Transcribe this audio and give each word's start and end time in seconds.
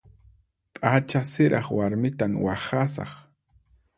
P'acha 0.75 1.21
siraq 1.31 1.67
warmitan 1.77 2.33
waqhasaq. 2.45 3.11